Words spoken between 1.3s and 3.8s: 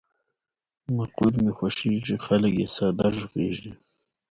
مې خوښېږي، خلګ یې ساده غږیږي.